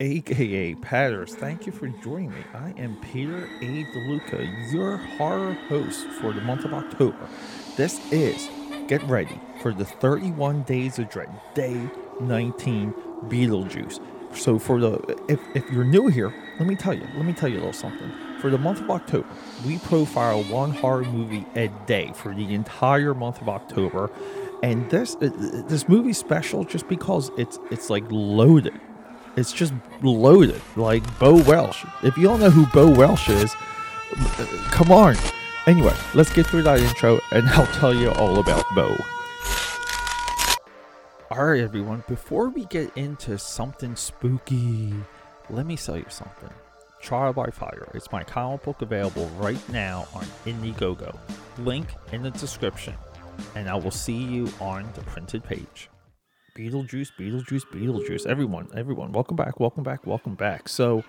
[0.00, 1.34] aka Patters.
[1.34, 2.44] Thank you for joining me.
[2.54, 3.84] I am Peter A.
[3.84, 7.28] DeLuca, your horror host for the month of October.
[7.76, 8.48] This is,
[8.88, 11.88] get ready for the 31 Days of Dread, day
[12.20, 12.92] 19,
[13.24, 14.00] Beetlejuice.
[14.34, 17.48] So for the if, if you're new here, let me tell you, let me tell
[17.48, 18.10] you a little something.
[18.40, 19.26] For the month of October,
[19.64, 24.10] we profile one horror movie a day for the entire month of October.
[24.62, 28.78] And this this movie special just because it's it's like loaded
[29.36, 31.84] it's just loaded like Bo Welch.
[32.02, 33.54] If you don't know who Bo Welch is,
[34.70, 35.16] come on.
[35.66, 38.96] Anyway, let's get through that intro and I'll tell you all about Bo.
[41.30, 44.94] Alright, everyone, before we get into something spooky,
[45.50, 46.50] let me sell you something.
[47.00, 47.88] Trial by Fire.
[47.94, 51.16] It's my comic book available right now on Indiegogo.
[51.58, 52.94] Link in the description.
[53.54, 55.90] And I will see you on the printed page.
[56.56, 58.26] Beetlejuice, Beetlejuice, Beetlejuice.
[58.26, 60.70] Everyone, everyone, welcome back, welcome back, welcome back.
[60.70, 61.04] So,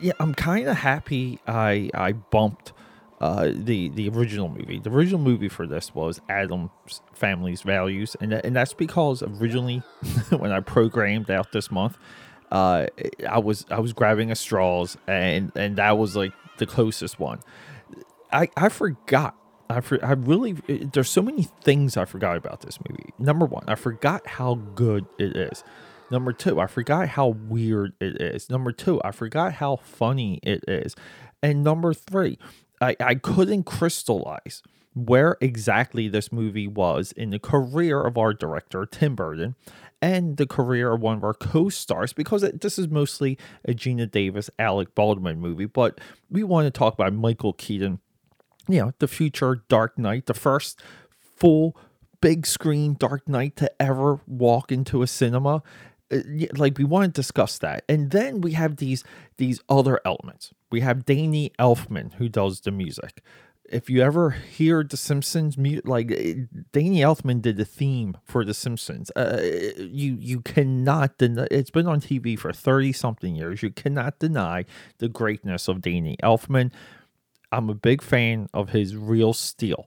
[0.00, 2.72] yeah, I'm kind of happy I I bumped
[3.20, 4.78] uh, the the original movie.
[4.78, 6.70] The original movie for this was Addams
[7.12, 9.78] Family's Values, and and that's because originally
[10.30, 11.98] when I programmed out this month,
[12.52, 12.86] uh,
[13.28, 17.40] I was I was grabbing a straws, and and that was like the closest one.
[18.32, 19.36] I I forgot
[19.70, 23.12] I, for, I really eh, there's so many things I forgot about this movie.
[23.18, 25.62] Number one, I forgot how good it is.
[26.10, 28.50] Number two, I forgot how weird it is.
[28.50, 30.96] Number two, I forgot how funny it is.
[31.40, 32.36] And number three,
[32.80, 34.62] I, I couldn't crystallize
[34.94, 39.54] where exactly this movie was in the career of our director, Tim Burton,
[40.02, 43.72] and the career of one of our co stars, because it, this is mostly a
[43.72, 45.66] Geena Davis, Alec Baldwin movie.
[45.66, 48.00] But we want to talk about Michael Keaton
[48.72, 50.80] you know, the future Dark Knight, the first
[51.36, 51.76] full
[52.20, 55.62] big screen Dark Knight to ever walk into a cinema.
[56.12, 56.18] Uh,
[56.56, 59.04] like we want to discuss that, and then we have these
[59.36, 60.52] these other elements.
[60.70, 63.22] We have Danny Elfman who does the music.
[63.70, 68.54] If you ever hear The Simpsons, like uh, Danny Elfman did the theme for The
[68.54, 69.40] Simpsons, uh,
[69.78, 71.46] you you cannot deny.
[71.52, 73.62] It's been on TV for thirty something years.
[73.62, 74.64] You cannot deny
[74.98, 76.72] the greatness of Danny Elfman.
[77.52, 79.86] I'm a big fan of his Real Steel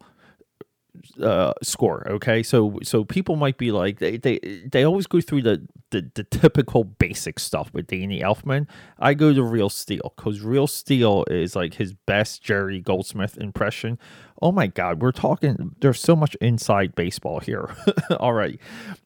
[1.21, 2.07] uh, score.
[2.09, 6.09] Okay, so so people might be like they they, they always go through the, the
[6.13, 8.67] the typical basic stuff with Danny Elfman.
[8.99, 13.97] I go to Real Steel because Real Steel is like his best Jerry Goldsmith impression.
[14.41, 15.75] Oh my God, we're talking.
[15.79, 17.75] There's so much inside baseball here
[18.19, 18.59] All right,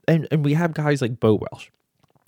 [0.08, 1.72] and and we have guys like Bo Welch.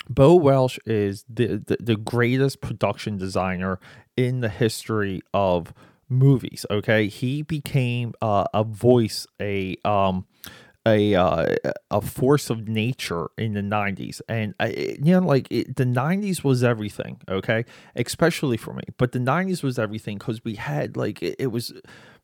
[0.10, 3.80] Bo Welch is the, the, the greatest production designer
[4.18, 5.72] in the history of
[6.10, 6.66] movies.
[6.70, 10.26] Okay, he became uh, a voice, a um,
[10.86, 11.56] a uh,
[11.92, 16.44] a force of nature in the 90s and I, you know like it, the 90s
[16.44, 17.66] was everything okay?
[17.96, 18.84] Especially for me.
[18.98, 21.74] But the 90s was everything because we had like it, it was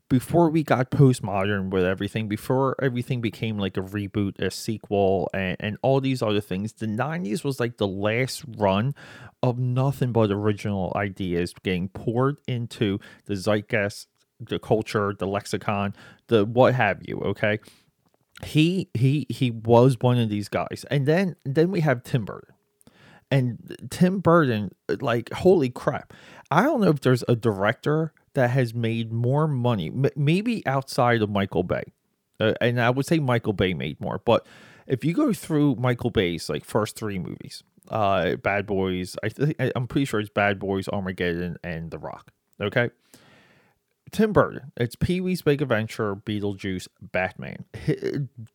[0.10, 5.58] before we got postmodern with everything, before everything became like a reboot, a sequel, and,
[5.60, 8.94] and all these other things, the 90s was like the last run
[9.42, 14.08] of nothing but original ideas getting poured into the zeitgeist,
[14.40, 15.96] the culture, the lexicon,
[16.28, 17.60] the what have you, okay?
[18.44, 20.86] He he he was one of these guys.
[20.92, 22.54] And then then we have Tim Burton.
[23.32, 26.14] And Tim Burton, like, holy crap.
[26.52, 31.30] I don't know if there's a director that has made more money, maybe outside of
[31.30, 31.84] Michael Bay.
[32.40, 34.46] Uh, and I would say Michael Bay made more, but
[34.88, 39.56] if you go through Michael Bay's like first three movies, uh, Bad Boys, I think
[39.76, 42.32] I'm pretty sure it's Bad Boys, Armageddon, and The Rock.
[42.62, 42.90] Okay,
[44.12, 47.66] Tim Burton, it's Pee Wee's Big Adventure, Beetlejuice, Batman.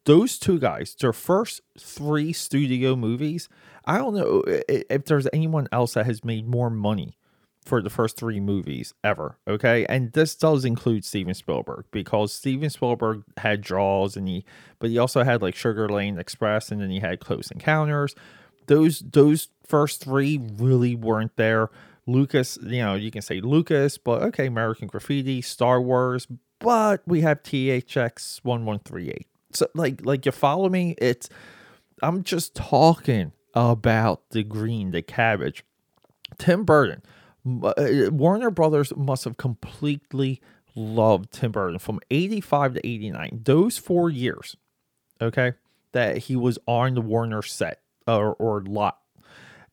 [0.04, 3.48] Those two guys, their first three studio movies.
[3.84, 7.16] I don't know if there's anyone else that has made more money
[7.70, 9.38] for the first three movies ever.
[9.46, 14.44] Okay, and this does include Steven Spielberg because Steven Spielberg had Jaws, and he,
[14.80, 18.16] but he also had like Sugarland Express, and then he had Close Encounters.
[18.66, 21.70] Those those first three really weren't there.
[22.08, 26.26] Lucas, you know, you can say Lucas, but okay, American Graffiti, Star Wars,
[26.58, 29.28] but we have THX one one three eight.
[29.52, 30.96] So like like you follow me?
[30.98, 31.28] It's
[32.02, 35.62] I'm just talking about the green, the cabbage.
[36.36, 37.02] Tim Burton
[37.44, 40.40] Warner Brothers must have completely
[40.74, 43.40] loved Tim Burton from 85 to 89.
[43.44, 44.56] Those four years,
[45.20, 45.54] okay,
[45.92, 48.98] that he was on the Warner set or, or lot,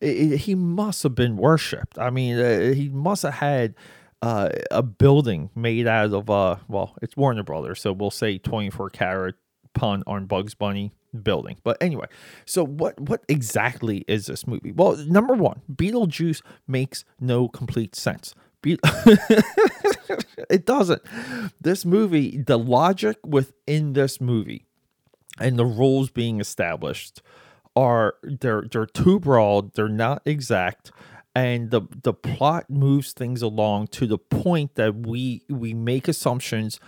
[0.00, 1.98] he must have been worshipped.
[1.98, 3.74] I mean, uh, he must have had
[4.22, 8.90] uh, a building made out of, uh, well, it's Warner Brothers, so we'll say 24
[8.90, 9.34] karat
[9.74, 10.92] pun on Bugs Bunny
[11.24, 11.56] building.
[11.64, 12.06] But anyway,
[12.44, 14.72] so what what exactly is this movie?
[14.72, 18.34] Well, number one, Beetlejuice makes no complete sense.
[18.62, 18.78] Be-
[20.50, 21.02] it doesn't.
[21.60, 24.66] This movie, the logic within this movie
[25.40, 27.22] and the rules being established
[27.76, 30.90] are they're they're too broad, they're not exact,
[31.34, 36.80] and the the plot moves things along to the point that we we make assumptions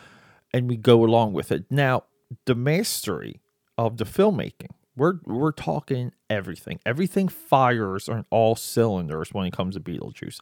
[0.52, 1.64] and we go along with it.
[1.70, 2.04] Now,
[2.46, 3.40] the mastery
[3.86, 6.80] of the filmmaking, we're we're talking everything.
[6.84, 10.38] Everything fires on all cylinders when it comes to Beetlejuice.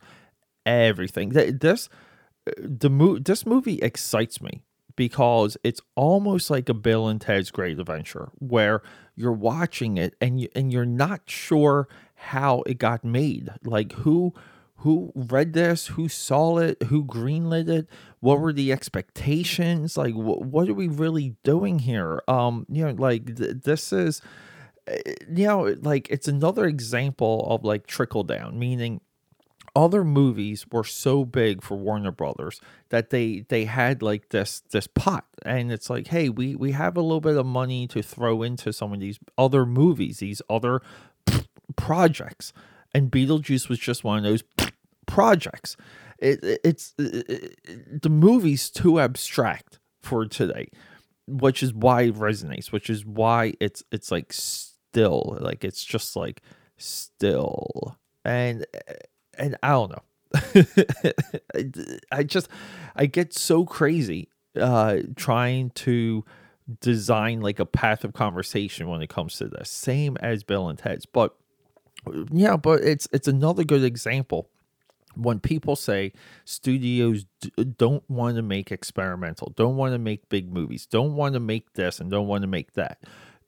[0.66, 1.28] Everything.
[1.30, 1.88] This
[2.48, 4.64] uh, the mo- this movie excites me
[4.96, 8.82] because it's almost like a Bill and Ted's Great Adventure where
[9.14, 13.50] you're watching it and you and you're not sure how it got made.
[13.62, 14.34] Like who
[14.78, 17.88] who read this, who saw it, who greenlit it,
[18.20, 19.96] what were the expectations?
[19.96, 22.22] Like wh- what are we really doing here?
[22.28, 24.22] Um, you know, like th- this is
[24.86, 29.00] eh, you know, like it's another example of like trickle down, meaning
[29.74, 32.60] other movies were so big for Warner Brothers
[32.90, 36.96] that they they had like this this pot and it's like hey we we have
[36.96, 40.82] a little bit of money to throw into some of these other movies these other
[41.76, 42.52] projects
[42.94, 44.42] and Beetlejuice was just one of those
[45.18, 45.76] projects
[46.18, 50.68] it, it it's it, the movie's too abstract for today
[51.26, 56.16] which is why it resonates which is why it's it's like still like it's just
[56.16, 56.42] like
[56.76, 58.66] still and
[59.38, 60.02] and I don't know.
[62.12, 62.48] I just
[62.94, 64.28] I get so crazy
[64.60, 66.24] uh trying to
[66.80, 69.70] design like a path of conversation when it comes to this.
[69.70, 71.06] Same as Bill and Ted's.
[71.06, 71.34] But
[72.30, 74.50] yeah, but it's it's another good example
[75.14, 76.12] when people say
[76.44, 81.34] studios d- don't want to make experimental, don't want to make big movies, don't want
[81.34, 83.02] to make this and don't want to make that.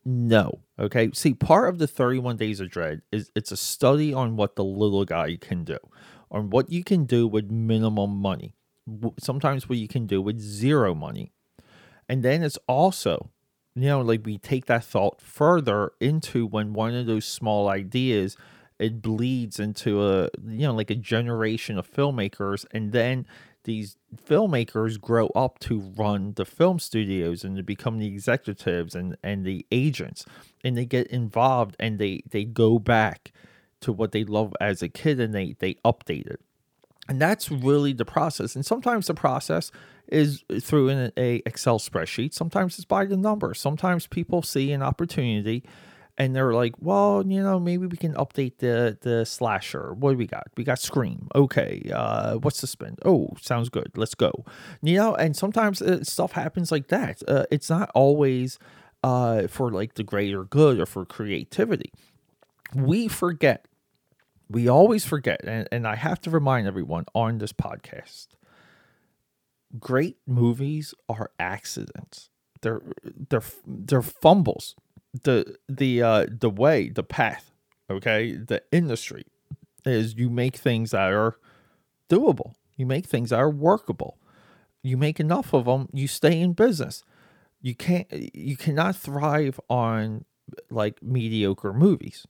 [0.04, 0.60] No.
[0.78, 1.10] Okay.
[1.12, 4.64] See, part of the 31 Days of Dread is it's a study on what the
[4.64, 5.78] little guy can do,
[6.30, 8.54] on what you can do with minimum money,
[9.18, 11.32] sometimes what you can do with zero money.
[12.08, 13.30] And then it's also,
[13.74, 18.36] you know, like we take that thought further into when one of those small ideas
[18.80, 23.26] it bleeds into a you know like a generation of filmmakers and then
[23.64, 29.16] these filmmakers grow up to run the film studios and to become the executives and,
[29.22, 30.24] and the agents
[30.64, 33.32] and they get involved and they they go back
[33.80, 36.40] to what they love as a kid and they they update it.
[37.08, 39.70] And that's really the process and sometimes the process
[40.08, 42.32] is through an a excel spreadsheet.
[42.32, 43.60] Sometimes it's by the numbers.
[43.60, 45.64] Sometimes people see an opportunity
[46.20, 49.94] and they're like, well, you know, maybe we can update the the slasher.
[49.94, 50.48] What do we got?
[50.54, 51.28] We got Scream.
[51.34, 52.96] Okay, uh, what's the spin?
[53.06, 53.90] Oh, sounds good.
[53.96, 54.44] Let's go.
[54.82, 57.22] You know, and sometimes uh, stuff happens like that.
[57.26, 58.58] Uh, it's not always
[59.02, 61.90] uh, for like the greater good or for creativity.
[62.74, 63.66] We forget.
[64.50, 68.26] We always forget, and, and I have to remind everyone on this podcast.
[69.78, 72.28] Great movies are accidents.
[72.60, 74.74] They're they're they're fumbles
[75.24, 77.50] the the uh the way the path
[77.90, 78.32] okay?
[78.36, 79.24] The industry
[79.84, 81.36] is you make things that are
[82.08, 82.54] doable.
[82.76, 84.18] You make things that are workable.
[84.82, 87.04] You make enough of them you stay in business.
[87.60, 90.24] You can't you cannot thrive on
[90.70, 92.26] like mediocre movies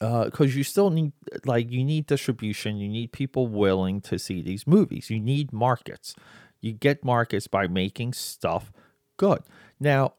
[0.00, 1.12] uh, because uh, you still need
[1.46, 2.76] like you need distribution.
[2.76, 5.08] You need people willing to see these movies.
[5.08, 6.14] You need markets.
[6.60, 8.72] You get markets by making stuff
[9.16, 9.42] good.
[9.80, 10.14] Now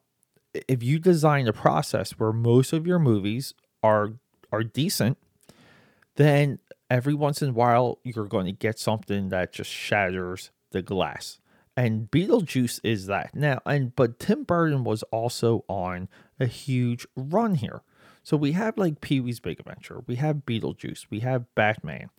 [0.68, 4.14] if you design a process where most of your movies are
[4.52, 5.18] are decent,
[6.16, 6.60] then
[6.90, 11.40] every once in a while you're going to get something that just shatters the glass.
[11.76, 13.60] And Beetlejuice is that now.
[13.66, 16.10] And but Tim Burton was also on
[16.40, 17.82] a huge run here.
[18.24, 22.10] So we have like Pee Wee's Big Adventure, we have Beetlejuice, we have Batman.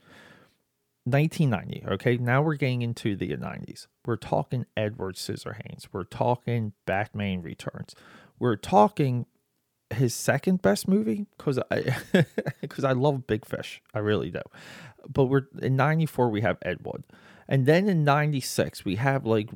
[1.05, 1.87] 1990.
[1.95, 3.87] Okay, now we're getting into the 90s.
[4.05, 5.89] We're talking Edward Scissorhands.
[5.91, 7.95] We're talking Batman Returns
[8.39, 9.27] we're talking
[9.91, 11.97] his second best movie because I
[12.61, 14.43] because I love Big Fish, I really do.
[15.09, 17.05] But we're in '94 we have Ed Wood,
[17.49, 19.51] and then in '96 we have like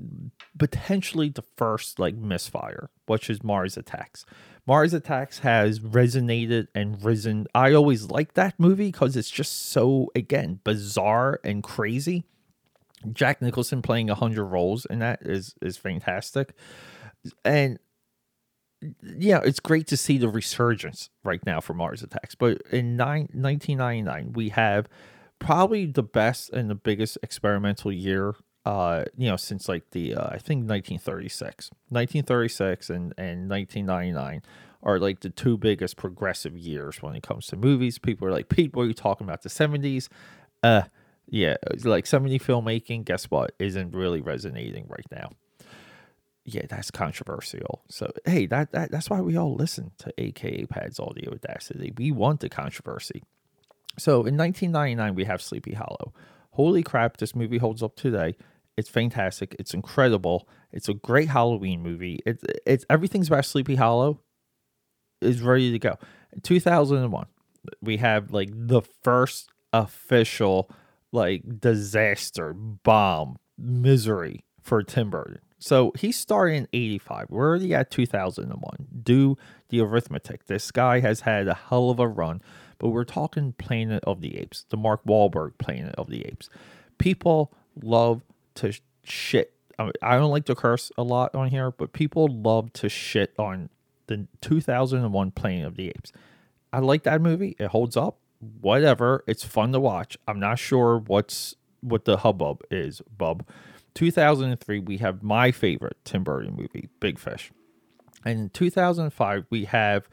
[0.59, 4.25] potentially the first like misfire, which is Mars Attacks.
[4.67, 7.47] Mars Attacks has resonated and risen.
[7.55, 12.25] I always like that movie because it's just so again bizarre and crazy.
[13.13, 16.55] Jack Nicholson playing hundred roles in that is is fantastic,
[17.45, 17.79] and
[19.03, 22.35] yeah, it's great to see the resurgence right now for Mars Attacks.
[22.35, 24.89] But in nine, 1999, we have
[25.39, 28.35] probably the best and the biggest experimental year,
[28.65, 31.71] uh, you know, since like the, uh, I think 1936.
[31.89, 34.43] 1936 and, and 1999
[34.83, 37.99] are like the two biggest progressive years when it comes to movies.
[37.99, 39.43] People are like, Pete, what are you talking about?
[39.43, 40.09] The 70s?
[40.63, 40.83] Uh,
[41.29, 43.53] yeah, like 70 filmmaking, guess what?
[43.59, 45.31] Isn't really resonating right now.
[46.45, 47.83] Yeah, that's controversial.
[47.89, 51.93] So hey, that, that that's why we all listen to AKA Pads Audio Audacity.
[51.97, 53.23] We want the controversy.
[53.99, 56.13] So in 1999, we have Sleepy Hollow.
[56.53, 58.35] Holy crap, this movie holds up today.
[58.77, 59.55] It's fantastic.
[59.59, 60.49] It's incredible.
[60.73, 62.21] It's a great Halloween movie.
[62.27, 64.19] It's it's everything's about Sleepy Hollow
[65.21, 65.97] is ready to go.
[66.43, 67.27] 2001,
[67.81, 70.71] we have like the first official
[71.13, 75.39] like disaster, bomb, misery for Tim Burton.
[75.63, 77.27] So he started in 85.
[77.31, 78.89] We're already at 2001.
[79.05, 79.39] Do
[79.69, 80.47] the arithmetic.
[80.47, 82.43] This guy has had a hell of a run,
[82.79, 86.51] but we're talking Planet of the Apes, the Mark Wahlberg Planet of the Apes.
[86.99, 88.23] People love
[88.57, 88.73] to
[89.05, 89.53] shit.
[89.79, 93.33] I, I don't like to curse a lot on here, but people love to shit
[93.39, 93.69] on
[94.09, 96.11] the 2001 Planet of the Apes.
[96.73, 97.55] I like that movie.
[97.61, 98.19] It holds up.
[98.61, 99.23] Whatever.
[99.29, 100.19] It's fun to watch.
[100.27, 103.45] I'm not sure what's what the hubbub is, bub.
[103.95, 107.53] 2003, we have my favorite Tim Burton movie, Big Fish.
[108.25, 110.09] And in 2005, we have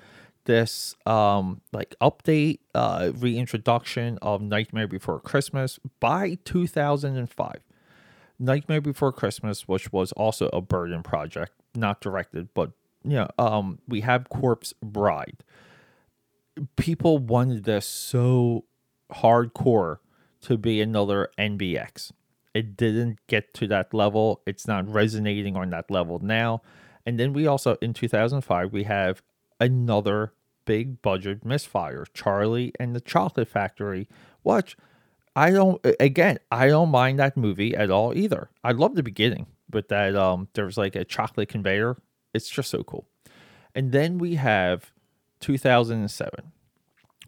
[0.45, 7.59] this um like update uh reintroduction of Nightmare Before Christmas by 2005.
[8.39, 12.71] Nightmare Before Christmas, which was also a Burton project, not directed, but
[13.03, 15.43] you know, um, we have Corpse Bride.
[16.75, 18.65] People wanted this so
[19.11, 19.97] hardcore
[20.41, 22.11] to be another NBX.
[22.59, 24.41] It didn't get to that level.
[24.45, 26.61] It's not resonating on that level now.
[27.05, 29.21] And then we also in 2005 we have
[29.61, 30.33] another
[30.65, 34.09] big budget misfire, Charlie and the Chocolate Factory,
[34.43, 34.75] which
[35.37, 38.49] I don't again, I don't mind that movie at all either.
[38.61, 41.95] I love the beginning, but that um there's like a chocolate conveyor.
[42.33, 43.07] It's just so cool.
[43.73, 44.91] And then we have
[45.39, 46.51] 2007,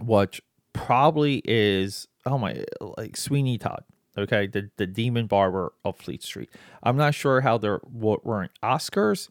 [0.02, 0.42] which
[0.74, 2.66] probably is oh my
[2.98, 3.86] like Sweeney Todd.
[4.18, 6.50] Okay, the the Demon Barber of Fleet Street.
[6.84, 9.30] I'm not sure how there weren't Oscars,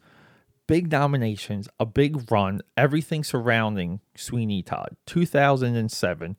[0.67, 4.95] big nominations, a big run, everything surrounding Sweeney Todd.
[5.05, 6.35] 2007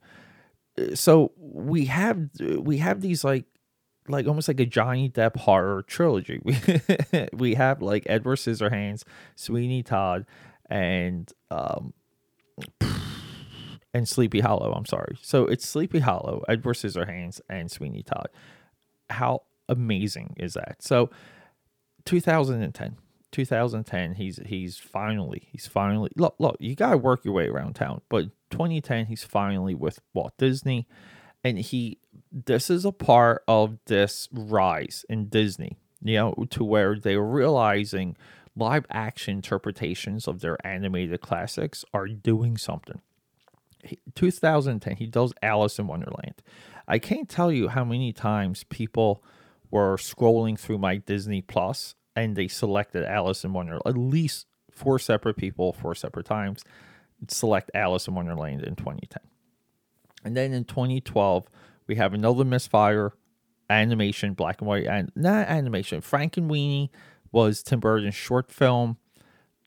[0.93, 3.45] so we have we have these like
[4.07, 6.41] like almost like a Johnny Depp horror trilogy.
[6.43, 9.03] We we have like Edward Scissorhands,
[9.35, 10.25] Sweeney Todd,
[10.69, 11.93] and um
[13.93, 14.73] and Sleepy Hollow.
[14.73, 15.17] I'm sorry.
[15.21, 18.29] So it's Sleepy Hollow, Edward Scissorhands, and Sweeney Todd.
[19.09, 20.77] How amazing is that?
[20.81, 21.09] So
[22.05, 22.97] 2010.
[23.31, 27.73] 2010 he's he's finally he's finally look look you got to work your way around
[27.73, 30.87] town but 2010 he's finally with Walt Disney
[31.43, 31.97] and he
[32.31, 38.15] this is a part of this rise in Disney you know to where they're realizing
[38.55, 43.01] live action interpretations of their animated classics are doing something
[44.15, 46.41] 2010 he does Alice in Wonderland
[46.87, 49.23] I can't tell you how many times people
[49.71, 53.83] were scrolling through my Disney Plus and they selected Alice in Wonderland.
[53.85, 56.63] At least four separate people, four separate times,
[57.27, 59.21] select Alice in Wonderland in 2010.
[60.23, 61.47] And then in 2012,
[61.87, 63.13] we have another misfire
[63.69, 66.01] animation, black and white, and not animation.
[66.01, 66.89] Frankenweenie
[67.31, 68.97] was Tim Burton's short film.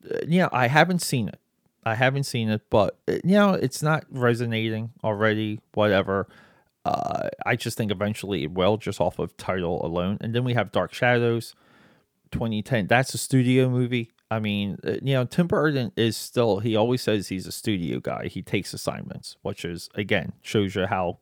[0.09, 1.39] Uh, you I haven't seen it.
[1.87, 5.59] I haven't seen it, but uh, you know, it's not resonating already.
[5.73, 6.27] Whatever.
[6.85, 10.17] Uh, I just think eventually it will, just off of title alone.
[10.21, 11.53] And then we have Dark Shadows,
[12.31, 12.87] 2010.
[12.87, 14.11] That's a studio movie.
[14.31, 17.99] I mean, uh, you know, Tim Burton is still, he always says he's a studio
[17.99, 18.27] guy.
[18.27, 21.19] He takes assignments, which is, again, shows you how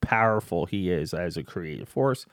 [0.00, 2.26] powerful he is as a creative force.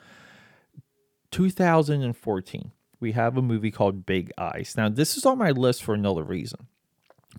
[1.32, 4.76] 2014, we have a movie called Big Eyes.
[4.78, 6.68] Now, this is on my list for another reason.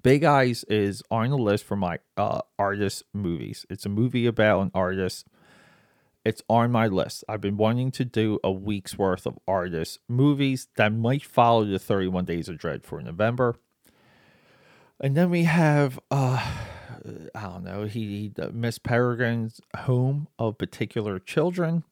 [0.06, 3.66] Big Eyes is on the list for my uh, artist movies.
[3.68, 5.26] It's a movie about an artist
[6.24, 7.24] it's on my list.
[7.28, 11.80] I've been wanting to do a week's worth of artist movies that might follow the
[11.80, 13.56] 31 Days of Dread for November.
[15.00, 16.54] And then we have uh
[17.34, 21.82] I don't know, he, he Miss Peregrine's Home of Particular Children.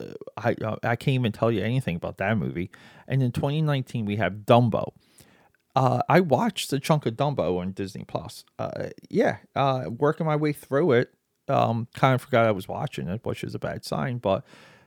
[0.00, 2.70] Uh, I uh, I can't even tell you anything about that movie.
[3.06, 4.94] And in 2019 we have Dumbo.
[5.76, 8.46] Uh, I watched a chunk of Dumbo on Disney Plus.
[8.58, 11.12] Uh, yeah, uh, working my way through it,
[11.48, 14.42] um, kind of forgot I was watching it, which is a bad sign, but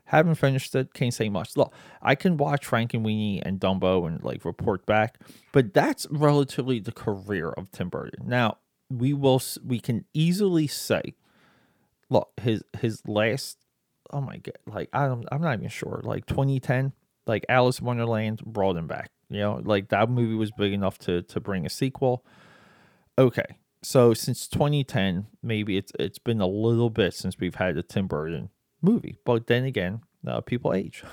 [0.06, 0.96] haven't finished it.
[0.96, 1.56] Can't say much.
[1.56, 5.20] Look, I can watch Frankenweenie and Dumbo and like report back,
[5.52, 8.28] but that's relatively the career of Tim Burton.
[8.28, 8.58] Now
[8.90, 11.14] we will we can easily say,
[12.10, 13.60] look, his his last,
[14.10, 16.94] oh my god, like I'm I'm not even sure, like 2010,
[17.28, 19.12] like Alice in Wonderland brought him back.
[19.30, 22.26] You know, like that movie was big enough to to bring a sequel.
[23.18, 27.84] okay, so since 2010, maybe it's it's been a little bit since we've had a
[27.84, 28.50] Tim Burton
[28.82, 29.18] movie.
[29.26, 31.04] But then again, uh, people age.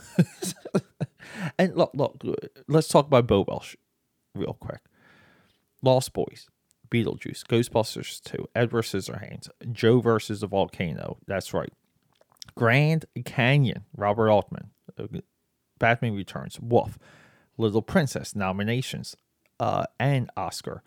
[1.59, 2.23] and look, look,
[2.69, 3.77] let's talk about Bo Welch
[4.35, 4.81] real quick.
[5.83, 6.49] Lost Boys,
[6.91, 11.19] Beetlejuice, Ghostbusters 2, Edward Scissorhands, Joe versus the Volcano.
[11.27, 11.73] That's right.
[12.57, 14.71] Grand Canyon, Robert Altman,
[15.79, 16.99] Batman Returns, Wolf,
[17.59, 19.17] Little Princess, nominations,
[19.61, 20.83] uh, and Oscar.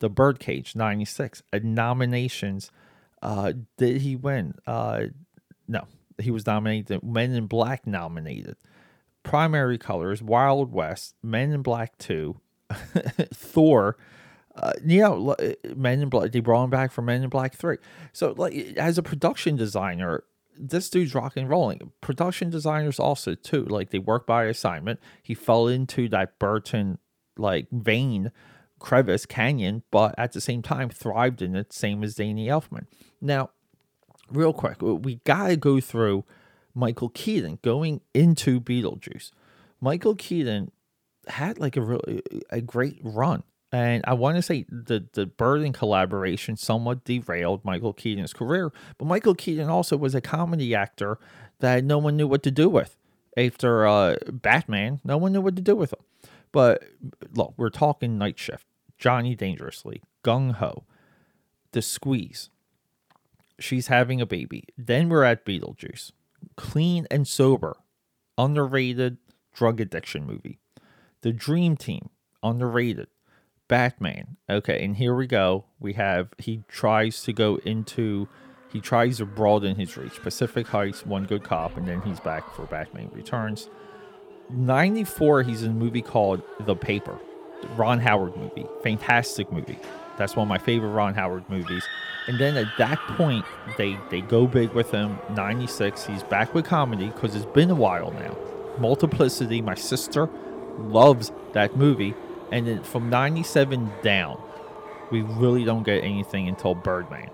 [0.00, 2.70] The Birdcage, 96, uh, nominations.
[3.22, 4.54] Uh, did he win?
[4.66, 5.04] Uh,
[5.68, 5.86] no,
[6.18, 7.02] he was nominated.
[7.02, 8.56] Men in Black nominated.
[9.22, 12.40] Primary colors: Wild West, Men in Black Two,
[13.32, 13.96] Thor.
[14.54, 15.34] Uh, you know,
[15.74, 16.32] Men in Black.
[16.32, 17.78] They brought him back for Men in Black Three.
[18.12, 20.24] So, like, as a production designer,
[20.58, 21.92] this dude's rock and rolling.
[22.00, 23.64] Production designers also too.
[23.64, 25.00] Like, they work by assignment.
[25.22, 26.98] He fell into that Burton
[27.36, 28.30] like vein
[28.78, 32.86] crevice canyon, but at the same time thrived in it, same as Danny Elfman.
[33.20, 33.50] Now,
[34.30, 36.24] real quick, we gotta go through
[36.74, 39.30] Michael Keaton going into Beetlejuice.
[39.80, 40.70] Michael Keaton
[41.28, 43.42] had like a really a great run.
[43.74, 49.06] And I want to say the the Burton collaboration somewhat derailed Michael Keaton's career, but
[49.06, 51.18] Michael Keaton also was a comedy actor
[51.58, 52.96] that no one knew what to do with
[53.36, 55.00] after uh, Batman.
[55.02, 56.30] No one knew what to do with him.
[56.52, 56.84] But
[57.34, 58.64] look, we're talking Night Shift,
[58.96, 60.84] Johnny Dangerously, Gung Ho,
[61.72, 62.50] The Squeeze,
[63.58, 64.68] she's having a baby.
[64.78, 66.12] Then we're at Beetlejuice.
[66.56, 67.76] Clean and sober,
[68.38, 69.18] underrated
[69.52, 70.60] drug addiction movie.
[71.22, 73.08] The Dream Team, underrated.
[73.68, 74.36] Batman.
[74.48, 75.64] Okay, and here we go.
[75.78, 78.28] We have he tries to go into
[78.72, 80.20] he tries to broaden his reach.
[80.22, 83.70] Pacific Heights, One Good Cop, and then he's back for Batman Returns.
[84.50, 87.18] 94, he's in a movie called The Paper.
[87.76, 88.66] Ron Howard movie.
[88.82, 89.78] Fantastic movie.
[90.18, 91.84] That's one of my favorite Ron Howard movies.
[92.26, 93.44] And then at that point,
[93.76, 95.18] they they go big with him.
[95.30, 98.36] 96, he's back with comedy because it's been a while now.
[98.78, 100.28] Multiplicity, my sister
[100.78, 102.14] loves that movie.
[102.52, 104.40] And then from 97 down,
[105.10, 107.30] we really don't get anything until Birdman.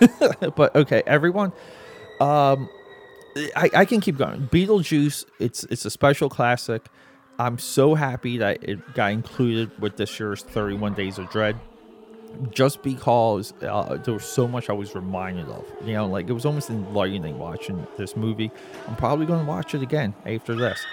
[0.56, 1.52] but okay, everyone.
[2.20, 2.68] Um,
[3.54, 4.48] I, I can keep going.
[4.48, 6.86] Beetlejuice, it's it's a special classic.
[7.38, 11.60] I'm so happy that it got included with this year's 31 Days of Dread
[12.50, 15.64] just because uh, there was so much I was reminded of.
[15.84, 18.50] You know, like it was almost enlightening watching this movie.
[18.88, 20.84] I'm probably going to watch it again after this.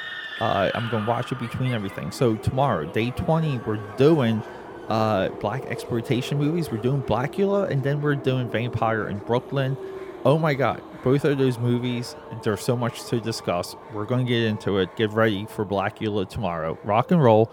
[0.43, 2.11] Uh, I'm going to watch it between everything.
[2.11, 4.43] So tomorrow, day 20, we're doing
[4.89, 6.69] uh, black exploitation movies.
[6.69, 9.77] We're doing Blacula, and then we're doing Vampire in Brooklyn.
[10.25, 13.75] Oh my God, both of those movies, there's so much to discuss.
[13.93, 14.95] We're going to get into it.
[14.95, 16.77] Get ready for Blacula tomorrow.
[16.83, 17.51] Rock and roll,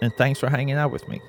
[0.00, 1.20] and thanks for hanging out with me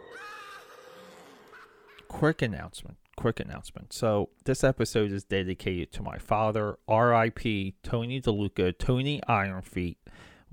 [2.23, 2.97] quick announcement.
[3.17, 3.91] Quick announcement.
[3.91, 7.76] So this episode is dedicated to my father, R.I.P.
[7.84, 9.97] Tony DeLuca, Tony Ironfeet.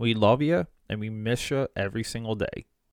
[0.01, 2.65] We love you and we miss you every single day.